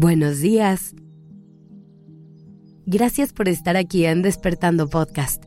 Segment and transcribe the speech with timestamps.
[0.00, 0.94] Buenos días.
[2.86, 5.44] Gracias por estar aquí en Despertando Podcast.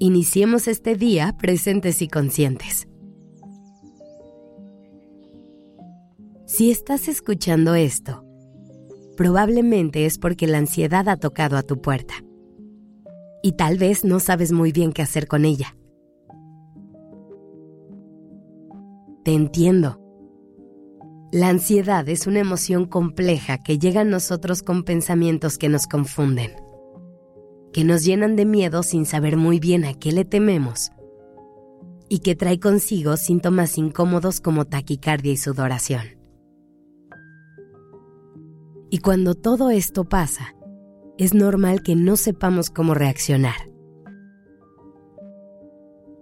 [0.00, 2.88] Iniciemos este día presentes y conscientes.
[6.46, 8.24] Si estás escuchando esto,
[9.16, 12.14] probablemente es porque la ansiedad ha tocado a tu puerta.
[13.40, 15.76] Y tal vez no sabes muy bien qué hacer con ella.
[19.22, 20.03] Te entiendo.
[21.34, 26.52] La ansiedad es una emoción compleja que llega a nosotros con pensamientos que nos confunden,
[27.72, 30.92] que nos llenan de miedo sin saber muy bien a qué le tememos
[32.08, 36.02] y que trae consigo síntomas incómodos como taquicardia y sudoración.
[38.88, 40.54] Y cuando todo esto pasa,
[41.18, 43.56] es normal que no sepamos cómo reaccionar.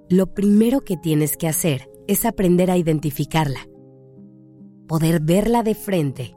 [0.09, 3.69] Lo primero que tienes que hacer es aprender a identificarla
[4.87, 6.37] poder verla de frente,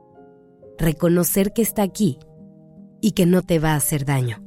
[0.78, 2.20] reconocer que está aquí
[3.02, 4.44] y que no te va a hacer daño.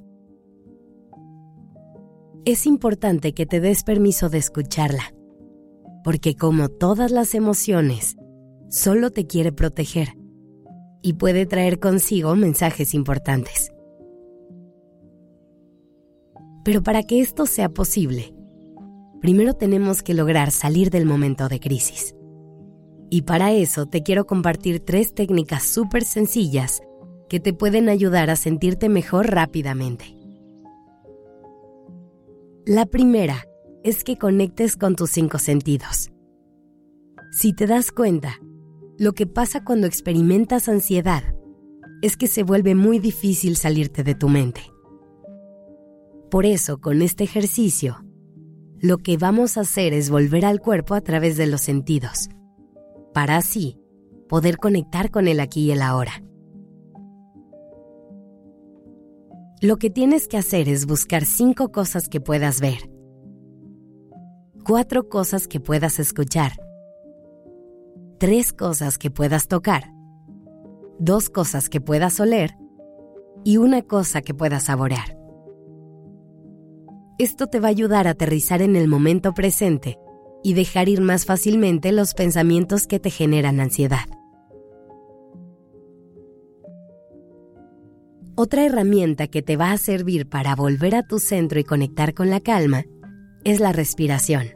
[2.44, 5.14] Es importante que te des permiso de escucharla,
[6.02, 8.16] porque como todas las emociones,
[8.68, 10.08] solo te quiere proteger
[11.02, 13.72] y puede traer consigo mensajes importantes.
[16.64, 18.34] Pero para que esto sea posible,
[19.20, 22.14] primero tenemos que lograr salir del momento de crisis.
[23.10, 26.82] Y para eso te quiero compartir tres técnicas súper sencillas
[27.28, 30.16] que te pueden ayudar a sentirte mejor rápidamente.
[32.66, 33.46] La primera
[33.82, 36.10] es que conectes con tus cinco sentidos.
[37.32, 38.38] Si te das cuenta,
[38.98, 41.22] lo que pasa cuando experimentas ansiedad
[42.02, 44.60] es que se vuelve muy difícil salirte de tu mente.
[46.30, 48.04] Por eso, con este ejercicio,
[48.80, 52.28] lo que vamos a hacer es volver al cuerpo a través de los sentidos
[53.12, 53.78] para así
[54.28, 56.22] poder conectar con el aquí y el ahora.
[59.60, 62.90] Lo que tienes que hacer es buscar cinco cosas que puedas ver,
[64.64, 66.52] cuatro cosas que puedas escuchar,
[68.18, 69.90] tres cosas que puedas tocar,
[71.00, 72.54] dos cosas que puedas oler
[73.44, 75.18] y una cosa que puedas saborear.
[77.18, 79.98] Esto te va a ayudar a aterrizar en el momento presente
[80.42, 84.06] y dejar ir más fácilmente los pensamientos que te generan ansiedad.
[88.36, 92.30] Otra herramienta que te va a servir para volver a tu centro y conectar con
[92.30, 92.84] la calma
[93.42, 94.50] es la respiración.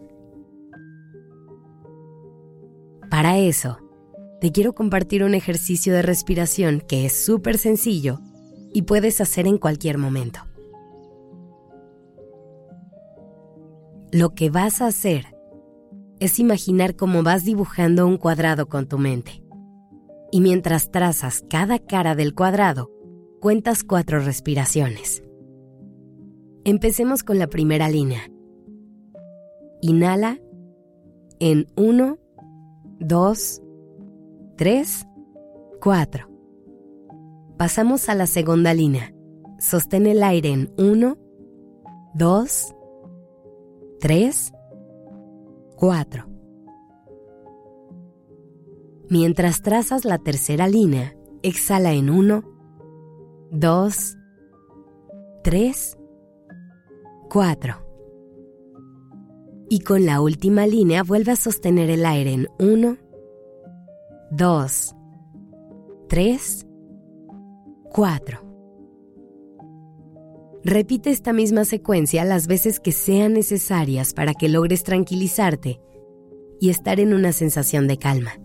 [3.10, 3.78] Para eso,
[4.40, 8.20] te quiero compartir un ejercicio de respiración que es súper sencillo
[8.72, 10.40] y puedes hacer en cualquier momento.
[14.12, 15.31] Lo que vas a hacer
[16.22, 19.42] es imaginar cómo vas dibujando un cuadrado con tu mente.
[20.30, 22.92] Y mientras trazas cada cara del cuadrado,
[23.40, 25.24] cuentas cuatro respiraciones.
[26.64, 28.20] Empecemos con la primera línea.
[29.80, 30.38] Inhala
[31.40, 32.18] en 1,
[33.00, 33.62] 2,
[34.56, 35.06] 3,
[35.80, 36.28] 4.
[37.58, 39.12] Pasamos a la segunda línea.
[39.58, 41.18] Sostén el aire en 1,
[42.14, 42.74] 2,
[43.98, 44.61] 3, 4.
[49.10, 52.44] Mientras trazas la tercera línea, exhala en 1,
[53.50, 54.16] 2,
[55.42, 55.98] 3,
[57.28, 57.74] 4.
[59.68, 62.96] Y con la última línea vuelve a sostener el aire en 1,
[64.30, 64.94] 2,
[66.08, 66.66] 3,
[67.90, 68.51] 4.
[70.64, 75.80] Repite esta misma secuencia las veces que sean necesarias para que logres tranquilizarte
[76.60, 78.38] y estar en una sensación de calma.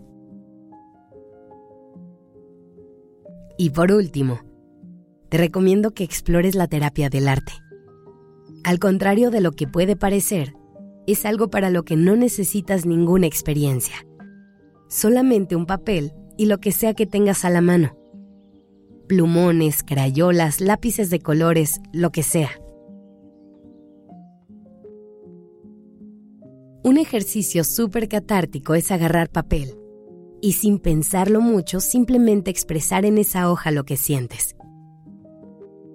[3.60, 4.40] Y por último,
[5.30, 7.54] te recomiendo que explores la terapia del arte.
[8.63, 10.56] Al contrario de lo que puede parecer,
[11.06, 13.96] es algo para lo que no necesitas ninguna experiencia.
[14.90, 17.96] Solamente un papel y lo que sea que tengas a la mano
[19.07, 22.51] plumones, crayolas, lápices de colores, lo que sea.
[26.83, 29.77] Un ejercicio súper catártico es agarrar papel
[30.42, 34.56] y sin pensarlo mucho simplemente expresar en esa hoja lo que sientes.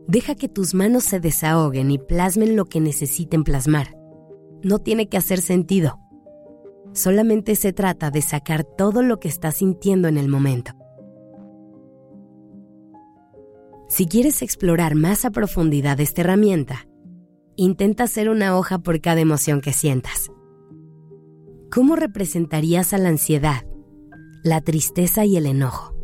[0.06, 3.96] Deja que tus manos se desahoguen y plasmen lo que necesiten plasmar.
[4.62, 5.98] No tiene que hacer sentido.
[6.92, 10.72] Solamente se trata de sacar todo lo que estás sintiendo en el momento.
[13.94, 16.88] Si quieres explorar más a profundidad esta herramienta,
[17.56, 20.32] intenta hacer una hoja por cada emoción que sientas.
[21.70, 23.66] ¿Cómo representarías a la ansiedad,
[24.42, 25.94] la tristeza y el enojo?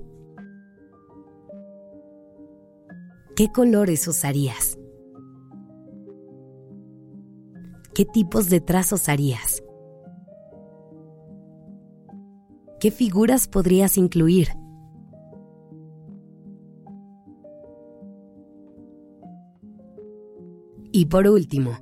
[3.35, 4.79] ¿Qué colores usarías?
[7.95, 9.63] ¿Qué tipos de trazos harías?
[12.81, 14.49] ¿Qué figuras podrías incluir?
[20.99, 21.79] Y por último,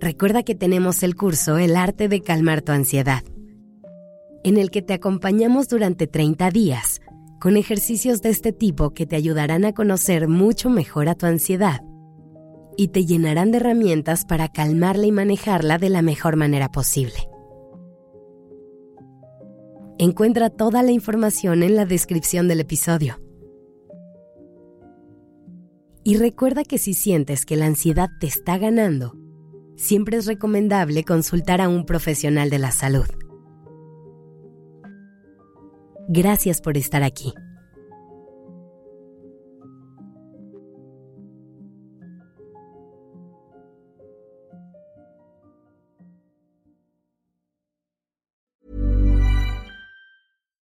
[0.00, 3.22] recuerda que tenemos el curso El arte de calmar tu ansiedad,
[4.42, 7.02] en el que te acompañamos durante 30 días
[7.42, 11.82] con ejercicios de este tipo que te ayudarán a conocer mucho mejor a tu ansiedad
[12.78, 17.28] y te llenarán de herramientas para calmarla y manejarla de la mejor manera posible.
[19.98, 23.18] Encuentra toda la información en la descripción del episodio.
[26.04, 29.16] Y recuerda que si sientes que la ansiedad te está ganando,
[29.76, 33.06] siempre es recomendable consultar a un profesional de la salud.
[36.08, 37.32] Gracias por estar aquí.